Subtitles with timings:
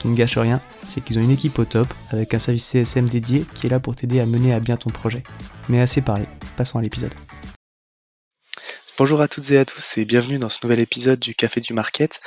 [0.00, 3.08] Qui ne gâche rien, c'est qu'ils ont une équipe au top avec un service CSM
[3.08, 5.22] dédié qui est là pour t'aider à mener à bien ton projet.
[5.68, 6.24] Mais assez parlé,
[6.56, 7.12] passons à l'épisode.
[8.96, 11.74] Bonjour à toutes et à tous et bienvenue dans ce nouvel épisode du Café du
[11.74, 12.20] Market.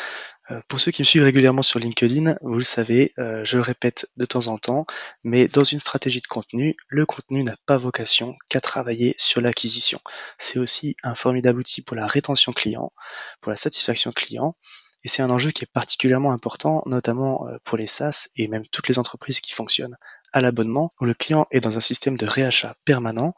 [0.51, 3.63] Euh, pour ceux qui me suivent régulièrement sur LinkedIn, vous le savez, euh, je le
[3.63, 4.85] répète de temps en temps,
[5.23, 9.99] mais dans une stratégie de contenu, le contenu n'a pas vocation qu'à travailler sur l'acquisition.
[10.37, 12.91] C'est aussi un formidable outil pour la rétention client,
[13.39, 14.57] pour la satisfaction client,
[15.03, 18.65] et c'est un enjeu qui est particulièrement important, notamment euh, pour les SaaS et même
[18.67, 19.97] toutes les entreprises qui fonctionnent
[20.31, 23.35] à l'abonnement, où le client est dans un système de réachat permanent,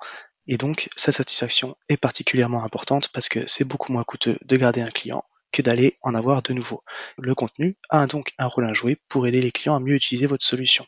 [0.47, 4.81] et donc sa satisfaction est particulièrement importante parce que c'est beaucoup moins coûteux de garder
[4.81, 6.83] un client que d'aller en avoir de nouveau.
[7.17, 10.25] Le contenu a donc un rôle à jouer pour aider les clients à mieux utiliser
[10.25, 10.86] votre solution.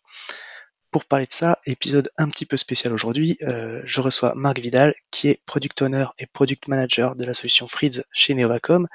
[0.91, 4.95] Pour parler de ça, épisode un petit peu spécial aujourd'hui, euh, je reçois Marc Vidal,
[5.11, 8.87] qui est Product Owner et Product Manager de la solution Frids chez Neovacom,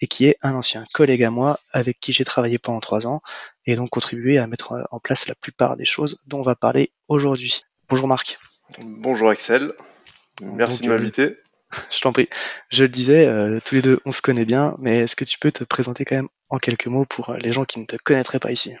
[0.00, 3.20] et qui est un ancien collègue à moi avec qui j'ai travaillé pendant trois ans,
[3.66, 6.92] et donc contribué à mettre en place la plupart des choses dont on va parler
[7.08, 7.62] aujourd'hui.
[7.88, 8.38] Bonjour Marc.
[8.78, 9.72] Bonjour Axel,
[10.42, 11.36] merci de m'inviter.
[11.90, 12.28] Je t'en prie.
[12.68, 15.38] Je le disais, euh, tous les deux, on se connaît bien, mais est-ce que tu
[15.38, 18.40] peux te présenter quand même en quelques mots pour les gens qui ne te connaîtraient
[18.40, 18.72] pas ici?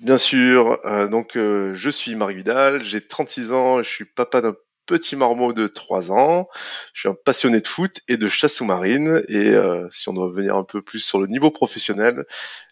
[0.00, 0.80] Bien sûr.
[0.84, 4.54] Euh, donc, je suis Marc Vidal, j'ai 36 ans, je suis papa d'un
[4.86, 6.48] petit marmot de 3 ans.
[6.92, 9.22] Je suis un passionné de foot et de chasse sous-marine.
[9.28, 9.54] Et
[9.92, 12.24] si on doit venir un peu plus sur le niveau professionnel,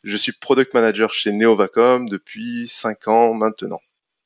[0.05, 3.81] je suis product manager chez Neovacom depuis 5 ans maintenant.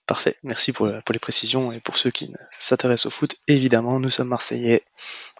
[0.07, 2.31] Parfait, merci pour, pour, les précisions et pour ceux qui
[2.61, 4.85] s'intéressent au foot, évidemment, nous sommes Marseillais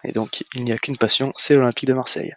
[0.03, 2.33] et donc il n'y a qu'une passion, c'est l'Olympique de Marseille.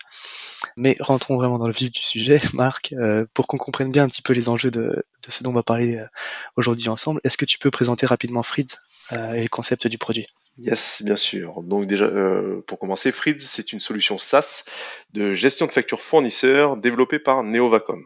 [0.77, 4.09] Mais rentrons vraiment dans le vif du sujet, Marc, euh, pour qu'on comprenne bien un
[4.09, 6.07] petit peu les enjeux de, ce dont on va parler euh,
[6.57, 8.79] aujourd'hui ensemble, est-ce que tu peux présenter rapidement Fritz
[9.13, 10.27] euh, et le concept du produit?
[10.59, 11.63] Yes, bien sûr.
[11.63, 14.65] Donc déjà, euh, pour commencer, Fritz, c'est une solution SaaS
[15.13, 18.05] de gestion de factures fournisseurs développée par Neovacom.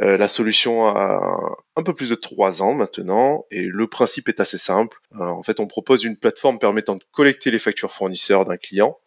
[0.00, 4.40] Euh, la solution a un peu plus de trois ans maintenant et le principe est
[4.40, 4.98] assez simple.
[5.14, 8.98] Euh, en fait, on propose une plateforme permettant de collecter les factures fournisseurs d'un client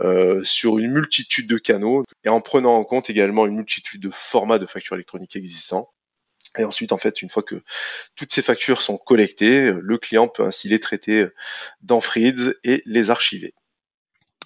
[0.00, 4.10] euh, sur une multitude de canaux et en prenant en compte également une multitude de
[4.10, 5.90] formats de factures électroniques existants.
[6.58, 7.62] Et ensuite, en fait, une fois que
[8.16, 11.26] toutes ces factures sont collectées, le client peut ainsi les traiter
[11.82, 13.54] dans Frids et les archiver.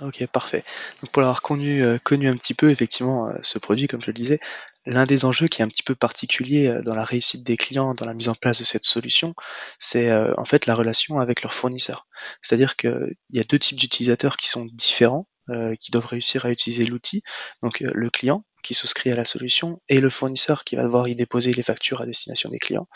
[0.02, 0.62] Ok, parfait.
[1.00, 4.08] Donc pour l'avoir connu, euh, connu un petit peu, effectivement, euh, ce produit, comme je
[4.08, 4.38] le disais,
[4.84, 7.94] l'un des enjeux qui est un petit peu particulier euh, dans la réussite des clients,
[7.94, 9.34] dans la mise en place de cette solution,
[9.78, 12.06] c'est en fait la relation avec leurs fournisseurs.
[12.42, 15.28] C'est-à-dire qu'il y a deux types d'utilisateurs qui sont différents,
[15.80, 17.22] qui doivent réussir à utiliser l'outil.
[17.62, 21.14] Donc le client qui souscrit à la solution et le fournisseur qui va devoir y
[21.14, 22.88] déposer les factures à destination des clients.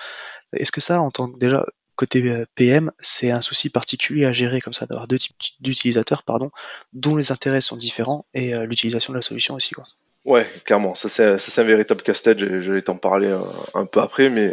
[0.53, 1.65] Est-ce que ça, en tant que déjà
[2.01, 6.23] côté euh, PM, c'est un souci particulier à gérer comme ça, d'avoir deux types d'utilisateurs,
[6.23, 6.51] pardon,
[6.95, 9.85] dont les intérêts sont différents et euh, l'utilisation de la solution aussi, quoi.
[10.25, 12.39] Ouais, clairement, ça c'est un véritable casse-tête.
[12.39, 13.39] Je, vais t'en parler euh,
[13.75, 14.53] un, peu après, mais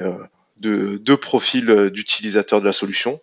[0.57, 3.19] de deux profils d'utilisateurs de la solution.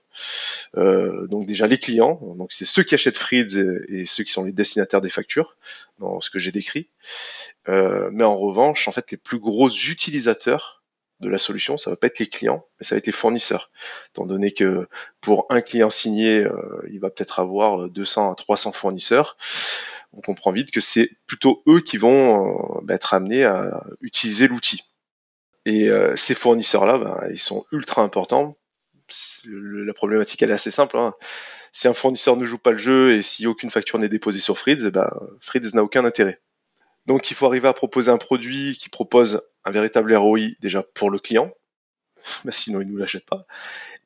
[0.75, 3.56] donc déjà les clients, donc c'est ceux qui achètent Frids
[3.88, 5.56] et, ceux qui sont les destinataires des factures,
[5.99, 6.88] dans ce que j'ai décrit.
[7.66, 10.83] mais en revanche, en fait, les plus gros utilisateurs
[11.20, 13.70] de la solution, ça va pas être les clients, mais ça va être les fournisseurs.
[14.11, 14.88] Étant donné que
[15.20, 19.37] pour un client signé, euh, il va peut-être avoir 200 à 300 fournisseurs,
[20.12, 24.49] on comprend vite que c'est plutôt eux qui vont euh, bah, être amenés à utiliser
[24.49, 24.82] l'outil.
[25.66, 28.56] Et euh, ces fournisseurs-là, bah, ils sont ultra importants
[29.46, 30.96] la problématique elle est assez simple.
[30.99, 31.14] Hein.
[31.72, 34.58] Si un fournisseur ne joue pas le jeu et si aucune facture n'est déposée sur
[34.58, 36.40] Fritz, bah, Fritz n'a aucun intérêt.
[37.06, 41.10] Donc il faut arriver à proposer un produit qui propose un véritable ROI déjà pour
[41.10, 41.52] le client,
[42.44, 43.46] bah, sinon il ne nous l'achète pas,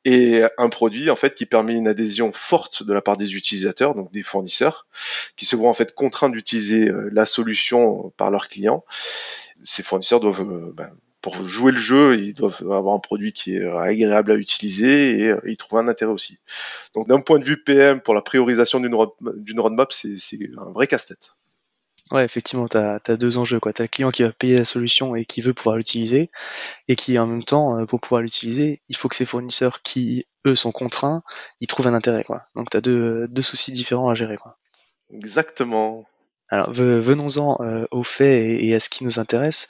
[0.05, 3.95] et un produit en fait qui permet une adhésion forte de la part des utilisateurs,
[3.95, 4.87] donc des fournisseurs,
[5.35, 8.83] qui se voient en fait contraints d'utiliser euh, la solution par leurs clients.
[9.63, 10.89] Ces fournisseurs doivent euh, bah,
[11.21, 15.35] pour jouer le jeu, ils doivent avoir un produit qui est agréable à utiliser et,
[15.45, 16.39] y trouver un intérêt aussi.
[16.93, 20.17] Donc d'un point de vue PM, pour la priorisation d'une roadmap, c'est
[20.57, 21.31] un vrai casse-tête.
[22.11, 23.59] Ouais, effectivement, tu as, deux enjeux.
[23.61, 26.31] Tu as le client qui va payer la solution et qui veut pouvoir l'utiliser,
[26.87, 30.25] et qui en même temps, euh, pour pouvoir l'utiliser, il faut que ces fournisseurs qui,
[30.47, 31.21] eux, sont contraints,
[31.59, 32.23] ils trouvent un intérêt.
[32.23, 32.41] Quoi.
[32.55, 34.37] Donc tu as deux, deux soucis différents à gérer.
[34.37, 34.57] Quoi.
[35.11, 36.05] Exactement.
[36.49, 39.67] Alors venons-en euh, aux faits et, à ce qui nous intéresse.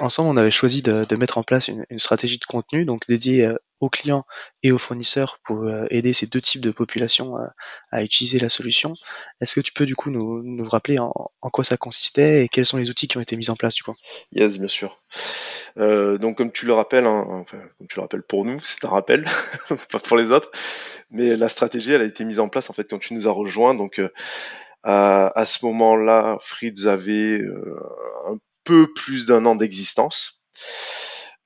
[0.00, 3.58] Ensemble, on avait choisi de, mettre en place une, stratégie de contenu, donc dédiée euh,
[3.80, 4.24] aux clients
[4.62, 7.46] et aux fournisseurs pour euh, aider ces deux types de populations euh,
[7.90, 8.94] à, utiliser la solution.
[9.42, 11.12] Est-ce que tu peux du coup nous, rappeler en,
[11.52, 13.82] quoi ça consistait et quels sont les outils qui ont été mis en place du
[13.82, 13.94] coup?
[14.32, 14.98] Yes, bien sûr.
[15.76, 18.88] donc comme tu le rappelles, hein, enfin, comme tu le rappelles pour nous, c'est un
[18.88, 19.26] rappel,
[19.90, 20.50] pas pour les autres,
[21.10, 23.32] mais la stratégie elle a été mise en place en fait quand tu nous as
[23.32, 23.74] rejoint.
[23.74, 24.00] Donc
[24.82, 27.40] à, ce moment-là, Fritz avait
[28.64, 30.42] peu plus d'un an d'existence.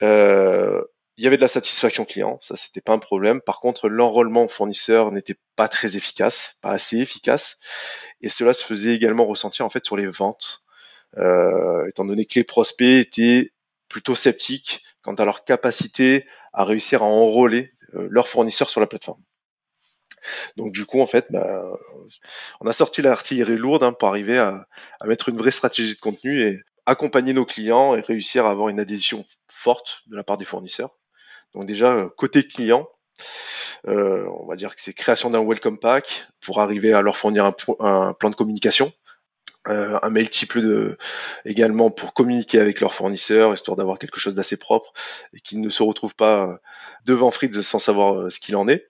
[0.02, 0.82] Euh,
[1.16, 3.40] il y avait de la satisfaction client, ça c'était pas un problème.
[3.40, 7.58] Par contre, l'enrôlement fournisseur n'était pas très efficace, pas assez efficace,
[8.20, 10.62] et cela se faisait également ressentir en fait sur les ventes,
[11.16, 13.52] euh, étant donné que les prospects étaient
[13.88, 18.86] plutôt sceptiques quant à leur capacité à réussir à enrôler euh, leurs fournisseurs sur la
[18.86, 19.22] plateforme.
[20.56, 21.64] Donc du coup, en fait, bah,
[22.60, 24.68] on a sorti l'artillerie lourde hein, pour arriver à,
[25.00, 28.70] à, mettre une vraie stratégie de contenu et accompagner nos clients et réussir à avoir
[28.70, 30.96] une adhésion forte de la part des fournisseurs.
[31.54, 32.88] Donc déjà, euh, côté client,
[33.86, 37.44] euh, on va dire que c'est création d'un welcome pack pour arriver à leur fournir
[37.44, 37.52] un,
[38.14, 38.90] plan de communication,
[39.66, 40.96] euh, un mail type de,
[41.44, 44.94] également pour communiquer avec leurs fournisseurs, histoire d'avoir quelque chose d'assez propre
[45.34, 46.58] et qu'ils ne se retrouvent pas
[47.04, 48.88] devant Fritz sans savoir ce qu'il en est.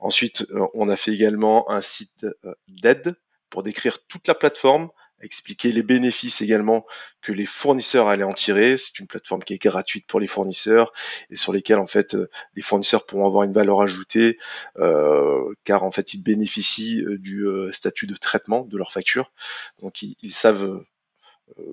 [0.00, 2.26] Ensuite, on a fait également un site
[2.68, 3.16] d'aide
[3.50, 4.88] pour décrire toute la plateforme,
[5.24, 6.86] expliquer les bénéfices également
[7.22, 8.76] que les fournisseurs allaient en tirer.
[8.76, 10.92] C'est une plateforme qui est gratuite pour les fournisseurs
[11.30, 14.38] et sur lesquels en fait euh, les fournisseurs pourront avoir une valeur ajoutée
[14.78, 19.32] euh, car en fait ils bénéficient euh, du statut de traitement de leur facture.
[19.80, 20.84] Donc ils, savent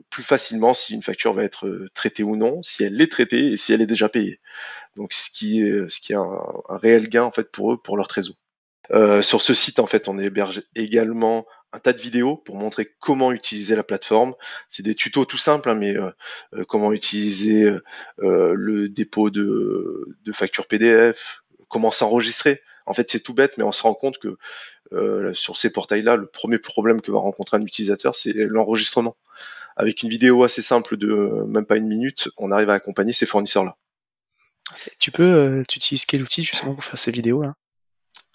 [0.10, 3.58] plus facilement si une facture va être traitée ou non, si elle est traitée et
[3.58, 4.40] si elle est déjà payée.
[4.96, 8.36] Donc ce qui est un, réel gain en fait pour eux pour leur trésor.
[9.22, 13.32] Sur ce site, en fait, on héberge également un tas de vidéos pour montrer comment
[13.32, 14.34] utiliser la plateforme.
[14.70, 16.12] C'est des tutos tout simples, hein, mais euh,
[16.54, 17.70] euh, comment utiliser
[18.20, 22.62] le dépôt de, de factures PDF, comment s'enregistrer.
[22.86, 24.38] En fait, c'est tout bête, mais on se rend compte que
[25.34, 29.16] sur ces portails-là, le premier problème que va rencontrer un utilisateur, c'est l'enregistrement.
[29.78, 33.26] Avec une vidéo assez simple de même pas une minute, on arrive à accompagner ces
[33.26, 33.78] fournisseurs-là.
[35.00, 37.54] Tu peux, tu utilises quel outil justement pour faire ces vidéos-là?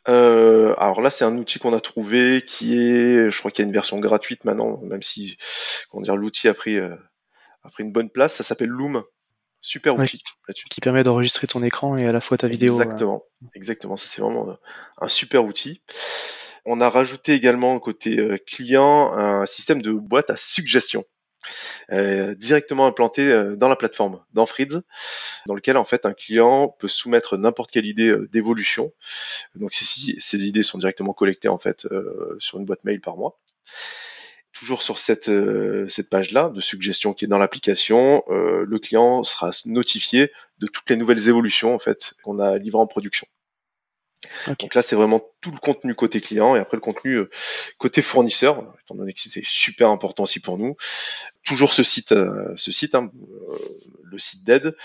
[0.08, 3.66] Euh, alors là, c'est un outil qu'on a trouvé qui est, je crois qu'il y
[3.66, 5.36] a une version gratuite maintenant, même si,
[5.90, 6.94] comment dire, l'outil a pris, euh,
[7.64, 8.34] a pris une bonne place.
[8.34, 9.02] Ça s'appelle Loom.
[9.60, 10.22] Super outil.
[10.70, 12.80] qui permet d'enregistrer ton écran et à la fois ta vidéo.
[12.80, 13.24] Exactement.
[13.54, 13.96] Exactement.
[13.96, 14.56] Ça, c'est vraiment
[14.98, 15.82] un super outil.
[16.64, 21.04] On a rajouté également côté euh, client un système de boîte à suggestions.
[21.92, 24.82] Euh, directement implanté euh, dans la plateforme, dans Frids,
[25.46, 28.92] dans lequel en fait un client peut soumettre n'importe quelle idée euh, d'évolution.
[29.54, 31.86] Donc ces, ces, idées sont directement collectées en fait
[32.38, 33.38] sur une boîte mail par mois
[34.52, 35.30] toujours sur cette,
[35.90, 40.96] cette page-là de suggestion qui est dans l'application, le client sera notifié de toutes les
[40.96, 43.26] nouvelles évolutions en fait qu'on a livrées en production.
[44.60, 47.20] Donc là, c'est vraiment tout le contenu côté client et après le contenu
[47.78, 50.76] côté fournisseur, étant donné que c'était super important aussi pour nous.
[51.46, 53.10] Toujours ce site, euh, ce site, hein,
[53.50, 53.58] euh,
[54.02, 54.76] le site d'aide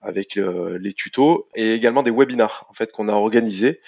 [0.00, 3.80] avec les tutos et également des webinars en fait qu'on a organisés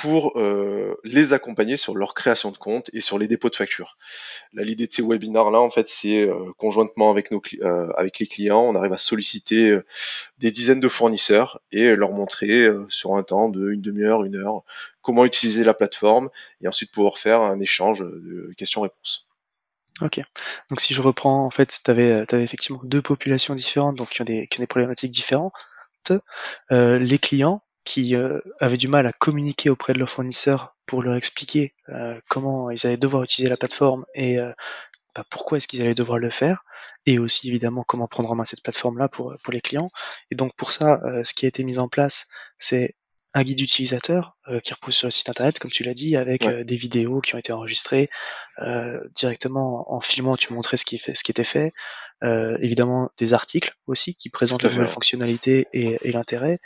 [0.00, 3.96] pour euh, les accompagner sur leur création de compte et sur les dépôts de factures.
[4.52, 8.26] L'idée de ces webinars là, en fait, c'est euh, conjointement avec nos euh, avec les
[8.26, 9.78] clients, on arrive à solliciter
[10.38, 14.62] des dizaines de fournisseurs et leur montrer sur un temps de une demi-heure, une heure,
[15.02, 16.30] comment utiliser la plateforme
[16.60, 19.26] et ensuite pouvoir faire un échange de questions-réponses.
[20.00, 20.20] Ok.
[20.70, 24.24] Donc si je reprends, en fait, tu avais, effectivement deux populations différentes, donc qui ont
[24.24, 25.52] des, qui ont des problématiques différentes.
[26.70, 31.14] les clients, qui euh, avaient du mal à communiquer auprès de leurs fournisseurs pour leur
[31.14, 34.52] expliquer euh, comment ils allaient devoir utiliser la plateforme et euh,
[35.14, 36.64] bah, pourquoi est-ce qu'ils allaient devoir le faire,
[37.06, 39.90] et aussi évidemment comment prendre en main cette plateforme-là pour, pour les clients.
[40.30, 42.26] Et donc pour ça, ce qui a été mis en place,
[42.58, 42.96] c'est
[43.34, 46.76] un guide utilisateur qui repose sur le site internet, comme tu l'as dit, avec des
[46.76, 48.08] vidéos qui ont été enregistrées
[49.14, 50.36] directement en filmant.
[50.36, 51.72] Tu montrais ce qui, fait, ce qui était fait.
[52.22, 56.58] évidemment, des articles aussi qui présentent les nouvelles fonctionnalités et, et l'intérêt,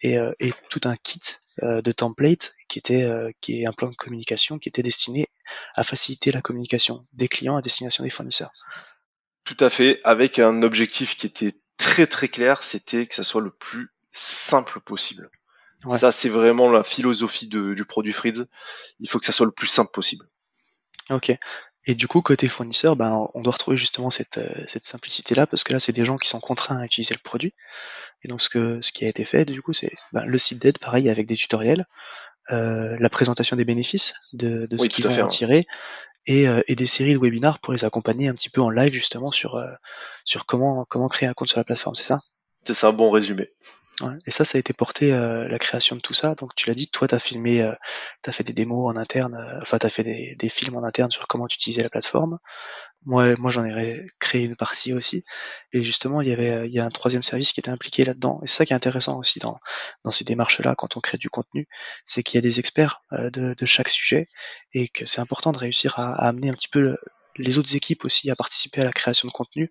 [0.00, 1.20] et, et, tout un kit
[1.62, 3.06] de templates qui était
[3.42, 5.28] qui est un plan de communication qui était destiné
[5.74, 8.52] à faciliter la communication des clients à destination des fournisseurs.
[9.44, 13.40] Tout à fait, avec un objectif qui était très très clair, c'était que ça soit
[13.40, 15.30] le plus simple possible.
[15.98, 18.42] Ça, c'est vraiment la philosophie du produit Fritz.
[19.00, 20.26] Il faut que ça soit le plus simple possible.
[21.10, 21.36] Ok.
[21.88, 25.62] Et du coup, côté fournisseur, ben, on doit retrouver justement cette, euh, cette simplicité-là, parce
[25.62, 27.54] que là, c'est des gens qui sont contraints à utiliser le produit.
[28.22, 30.60] Et donc, ce, que, ce qui a été fait, du coup, c'est ben, le site
[30.60, 31.86] d'aide, pareil, avec des tutoriels,
[32.50, 35.64] euh, la présentation des bénéfices de, de ce qu'ils vont en tirer,
[36.26, 38.92] et, euh, et, des séries de webinars pour les accompagner un petit peu en live,
[38.92, 39.62] justement, sur,
[40.24, 42.18] sur comment, comment créer un compte sur la plateforme, c'est ça?
[42.64, 43.52] C'est ça, un bon résumé.
[44.26, 46.34] Et ça, ça a été porté, euh, la création de tout ça.
[46.34, 47.72] Donc tu l'as dit, toi, tu as filmé, euh,
[48.28, 51.26] fait des démos en interne, euh, enfin, tu as fait des, films en interne sur
[51.26, 52.38] comment tu utilisais la plateforme.
[53.06, 55.22] Moi, moi j'en ai créé une partie aussi.
[55.72, 58.40] Et justement, il y avait il y a un troisième service qui était impliqué là-dedans.
[58.42, 59.58] Et c'est ça qui est intéressant aussi dans,
[60.04, 61.66] dans ces démarches-là, quand on crée du contenu,
[62.04, 64.26] c'est qu'il y a des experts de, de, chaque sujet
[64.72, 66.96] et que c'est important de réussir à, à amener un petit peu
[67.38, 69.70] les autres équipes aussi à participer à la création de contenu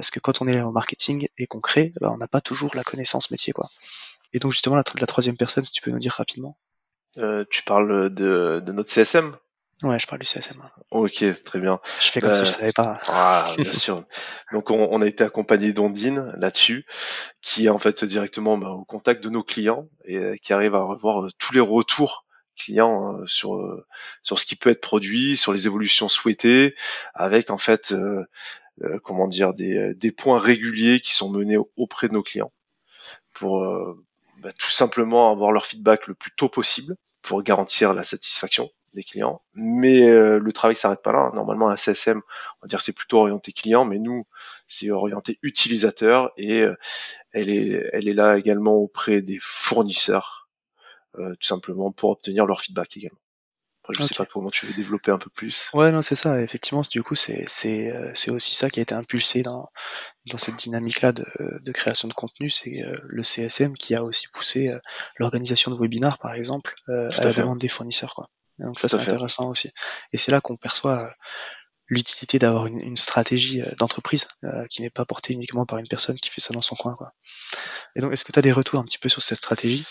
[0.00, 2.70] parce que quand on est au marketing et qu'on crée, bah, on n'a pas toujours
[2.74, 3.68] la connaissance métier, quoi.
[4.32, 6.56] Et donc justement, la, la troisième personne, si tu peux nous dire rapidement.
[7.18, 9.36] Euh, tu parles de, de, notre CSM
[9.82, 10.56] Ouais, je parle du CSM.
[10.90, 11.80] Ok, très bien.
[12.00, 12.98] Je fais comme si je euh, savais pas.
[13.08, 14.02] Ah, bien sûr.
[14.52, 16.86] Donc on, on, a été accompagné d'Ondine là-dessus,
[17.42, 20.74] qui est en fait directement bah, au contact de nos clients et euh, qui arrive
[20.76, 22.24] à revoir euh, tous les retours
[22.56, 23.58] clients sur
[24.22, 26.74] sur ce qui peut être produit, sur les évolutions souhaitées,
[27.14, 28.24] avec en fait euh,
[29.02, 32.52] comment dire des, euh, des, points réguliers qui sont menés auprès de nos clients
[33.34, 34.02] pour euh,
[34.42, 39.04] bah, tout simplement avoir leur feedback le plus tôt possible pour garantir la satisfaction des
[39.04, 39.42] clients.
[39.54, 41.30] Mais le travail s'arrête pas là.
[41.34, 44.26] Normalement, un CSM, on va dire c'est plutôt orienté client, mais nous,
[44.68, 46.64] c'est orienté utilisateur et
[47.32, 50.48] elle est, elle est là également auprès des fournisseurs,
[51.14, 53.20] tout simplement pour obtenir leur feedback également
[53.92, 55.70] je sais pas comment tu veux développer un peu plus.
[55.72, 56.40] Ouais, non, c'est ça.
[56.40, 59.70] Effectivement, du coup, c'est c'est euh, c'est aussi ça qui a été impulsé dans
[60.26, 61.24] dans cette dynamique-là de,
[61.60, 62.50] de création de contenu.
[62.50, 64.78] C'est euh, le CSM qui a aussi poussé euh,
[65.16, 68.28] l'organisation de webinars, par exemple, à, la demande des fournisseurs, quoi.
[68.58, 69.70] donc ça, c'est intéressant aussi.
[70.12, 71.10] Et c'est là qu'on perçoit
[71.88, 74.28] l'utilité d'avoir une, une, stratégie d'entreprise
[74.68, 77.12] qui n'est pas portée uniquement par une personne qui fait ça dans son coin, quoi.
[77.96, 79.84] Et donc, est-ce que tu as des retours un petit peu sur cette stratégie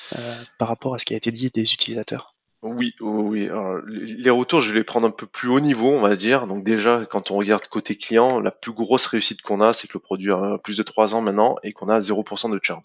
[0.57, 2.35] par rapport à ce qui a été dit des utilisateurs?
[2.61, 3.49] Oui, oui,
[3.87, 6.45] les retours, je vais les prendre un peu plus haut niveau, on va dire.
[6.45, 9.93] Donc déjà, quand on regarde côté client, la plus grosse réussite qu'on a, c'est que
[9.93, 12.81] le produit a plus de 3 ans maintenant et qu'on a 0% de churn.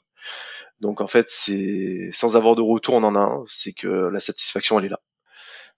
[0.81, 4.21] Donc en fait, c'est sans avoir de retour, on en a un, c'est que la
[4.21, 5.01] satisfaction, elle est là.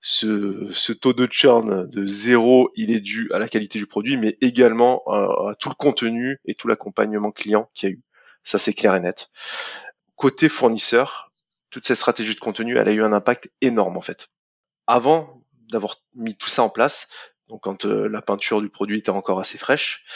[0.02, 4.36] Ce, taux de churn de zéro, il est dû à la qualité du produit, mais
[4.42, 8.02] également à tout le contenu et tout l'accompagnement client qu'il y a eu.
[8.44, 9.30] Ça, c'est clair et net.
[10.14, 11.25] Côté fournisseur,
[11.76, 14.28] toute cette stratégie de contenu, elle a eu un impact énorme en fait.
[14.86, 17.10] Avant d'avoir mis tout ça en place,
[17.50, 20.06] donc quand euh, la peinture du produit était encore assez fraîche,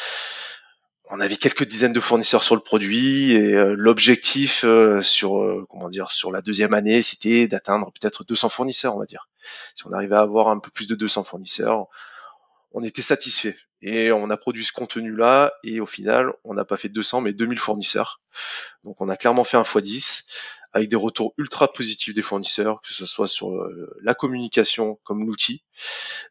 [1.11, 5.91] on avait quelques dizaines de fournisseurs sur le produit et euh, l'objectif euh, sur comment
[5.91, 9.29] dire sur la deuxième année, c'était d'atteindre peut-être 200 fournisseurs, on va dire.
[9.75, 11.89] Si on arrivait à avoir un peu plus de 200 fournisseurs,
[12.73, 13.57] on était satisfait.
[13.83, 17.33] Et on a produit ce contenu-là, et au final, on n'a pas fait 200, mais
[17.33, 18.21] 2000 fournisseurs.
[18.85, 20.25] Donc on a clairement fait un x10
[20.73, 25.27] avec des retours ultra positifs des fournisseurs, que ce soit sur euh, la communication comme
[25.27, 25.65] l'outil.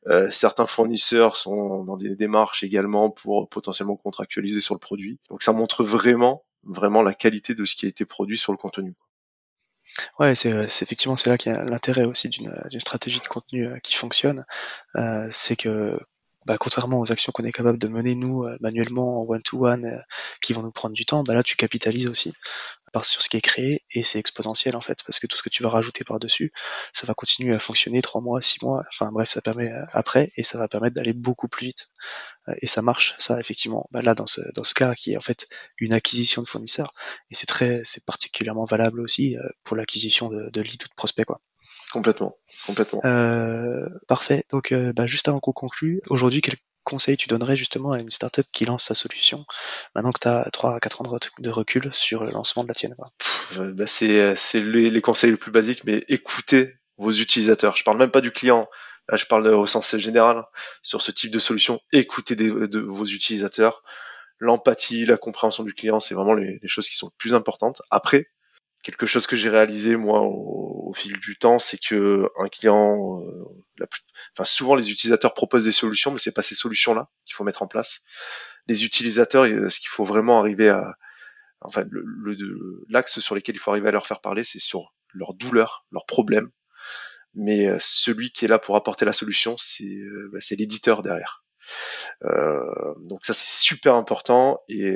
[0.08, 5.20] Euh, certains fournisseurs sont dans des démarches également pour potentiellement contractualiser sur le produit.
[5.30, 8.58] Donc ça montre vraiment, vraiment la qualité de ce qui a été produit sur le
[8.58, 8.94] contenu.
[10.20, 13.80] Ouais, c'est effectivement c'est là qu'il y a l'intérêt aussi d'une stratégie de contenu euh,
[13.80, 14.46] qui fonctionne.
[15.32, 16.00] c'est que
[16.46, 20.00] bah, contrairement aux actions qu'on est capable de mener nous euh, manuellement en one-to-one euh,
[20.42, 22.34] qui vont nous prendre du temps, bah là tu capitalises aussi
[23.04, 25.50] sur ce qui est créé et c'est exponentiel en fait parce que tout ce que
[25.50, 26.52] tu vas rajouter par-dessus,
[26.92, 30.32] ça va continuer à fonctionner trois mois, six mois, enfin bref, ça permet euh, après
[30.38, 31.90] et ça va permettre d'aller beaucoup plus vite
[32.62, 33.88] et ça marche ça effectivement.
[33.92, 35.46] Bah, là dans ce dans ce cas qui est en fait
[35.78, 36.90] une acquisition de fournisseurs
[37.30, 41.26] et c'est très c'est particulièrement valable aussi pour l'acquisition de, de leads ou de prospects
[41.26, 41.42] quoi.
[41.92, 43.02] Complètement, complètement.
[43.06, 44.46] Euh, parfait.
[44.52, 48.10] Donc, euh, bah, juste avant qu'on conclue, aujourd'hui, quel conseil tu donnerais justement à une
[48.10, 49.46] startup qui lance sa solution
[49.96, 52.74] maintenant que tu as 3 à 4 ans de recul sur le lancement de la
[52.74, 52.96] tienne
[53.58, 57.76] bah, C'est les, les, conseils les plus basiques, mais écoutez vos utilisateurs.
[57.76, 58.68] Je parle même pas du client,
[59.08, 60.44] là je parle au sens général
[60.82, 61.80] sur ce type de solution.
[61.92, 63.84] Écoutez de vos utilisateurs.
[64.40, 67.82] L'empathie, la compréhension du client, c'est vraiment les, les choses qui sont les plus importantes.
[67.92, 68.28] Après,
[68.84, 73.86] quelque chose que j'ai réalisé moi au, fil du temps, c'est que un client, euh,
[74.34, 77.62] enfin souvent les utilisateurs proposent des solutions, mais c'est pas ces solutions-là qu'il faut mettre
[77.62, 78.02] en place.
[78.68, 80.96] Les utilisateurs, ce qu'il faut vraiment arriver à,
[81.62, 81.86] enfin
[82.90, 86.06] l'axe sur lequel il faut arriver à leur faire parler, c'est sur leur douleur, leurs
[86.06, 86.50] problèmes.
[87.36, 91.44] Mais euh, celui qui est là pour apporter la solution, c'est euh, bah, l'éditeur derrière.
[92.24, 94.96] Euh, donc ça c'est super important et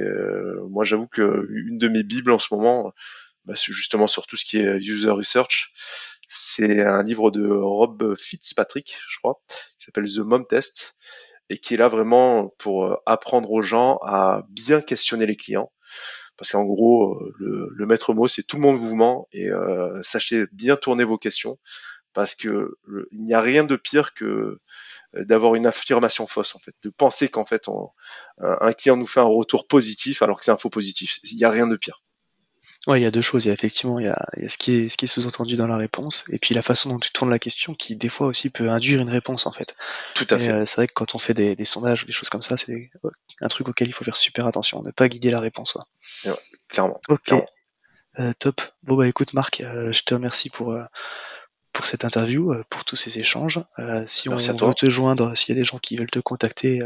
[0.69, 2.91] moi j'avoue que une de mes bibles en ce moment
[3.45, 5.73] bah, justement sur tout ce qui est user research.
[6.29, 10.95] C'est un livre de Rob Fitzpatrick, je crois, qui s'appelle The Mom Test,
[11.49, 15.71] et qui est là vraiment pour euh, apprendre aux gens à bien questionner les clients.
[16.37, 20.01] Parce qu'en gros, euh, le, maître mot, c'est tout le monde vous ment et euh,
[20.03, 21.59] sachez bien tourner vos questions
[22.13, 22.75] parce que
[23.11, 24.59] il n'y a rien de pire que
[25.13, 27.67] d'avoir une affirmation fausse en fait, de penser qu'en fait
[28.39, 31.19] un client nous fait un retour positif alors que c'est un faux positif.
[31.23, 32.03] Il n'y a rien de pire.
[32.85, 33.45] Ouais, il y a deux choses.
[33.45, 35.05] Il y a effectivement il y a, il y a ce qui est, ce qui
[35.05, 37.95] est sous-entendu dans la réponse, et puis la façon dont tu tournes la question, qui
[37.95, 39.75] des fois aussi peut induire une réponse en fait.
[40.15, 40.49] Tout à fait.
[40.49, 42.57] Euh, c'est vrai que quand on fait des, des, sondages ou des choses comme ça,
[42.57, 42.91] c'est
[43.41, 45.77] un truc auquel il faut faire super attention, ne pas guider la réponse.
[46.25, 46.33] Ouais,
[46.69, 46.99] clairement.
[47.07, 47.33] Ok.
[48.19, 48.61] Euh, top.
[48.83, 50.77] Bon bah écoute Marc, euh, je te remercie pour
[51.71, 53.59] pour cette interview, pour tous ces échanges.
[54.07, 56.81] si on veut te joindre, s'il y a des gens qui veulent te contacter,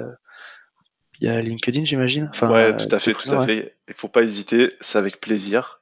[1.19, 2.29] il y a LinkedIn, j'imagine.
[2.29, 3.75] Enfin, ouais, tout à fait, tout à fait.
[3.87, 5.81] Il faut pas hésiter, c'est avec plaisir.